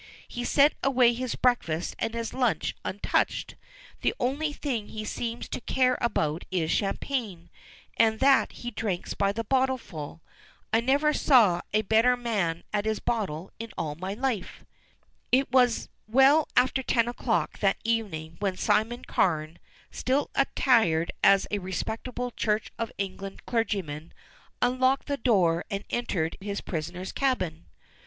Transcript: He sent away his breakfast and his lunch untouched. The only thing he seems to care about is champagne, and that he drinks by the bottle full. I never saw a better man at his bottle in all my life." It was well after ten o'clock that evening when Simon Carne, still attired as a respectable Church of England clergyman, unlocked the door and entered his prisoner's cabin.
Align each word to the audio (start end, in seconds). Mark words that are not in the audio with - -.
He 0.27 0.43
sent 0.43 0.73
away 0.81 1.13
his 1.13 1.35
breakfast 1.35 1.95
and 1.99 2.15
his 2.15 2.33
lunch 2.33 2.75
untouched. 2.83 3.53
The 4.01 4.15
only 4.19 4.51
thing 4.51 4.87
he 4.87 5.05
seems 5.05 5.47
to 5.49 5.61
care 5.61 5.95
about 6.01 6.43
is 6.49 6.71
champagne, 6.71 7.51
and 7.97 8.19
that 8.19 8.51
he 8.51 8.71
drinks 8.71 9.13
by 9.13 9.31
the 9.31 9.43
bottle 9.43 9.77
full. 9.77 10.23
I 10.73 10.79
never 10.81 11.13
saw 11.13 11.61
a 11.71 11.83
better 11.83 12.17
man 12.17 12.63
at 12.73 12.85
his 12.85 12.97
bottle 12.99 13.51
in 13.59 13.71
all 13.77 13.93
my 13.93 14.15
life." 14.15 14.65
It 15.31 15.51
was 15.51 15.87
well 16.07 16.47
after 16.57 16.81
ten 16.81 17.07
o'clock 17.07 17.59
that 17.59 17.77
evening 17.83 18.37
when 18.39 18.57
Simon 18.57 19.05
Carne, 19.05 19.59
still 19.91 20.31
attired 20.33 21.11
as 21.23 21.45
a 21.51 21.59
respectable 21.59 22.31
Church 22.31 22.71
of 22.79 22.91
England 22.97 23.45
clergyman, 23.45 24.15
unlocked 24.63 25.05
the 25.05 25.17
door 25.17 25.63
and 25.69 25.83
entered 25.91 26.37
his 26.41 26.59
prisoner's 26.59 27.11
cabin. 27.11 27.67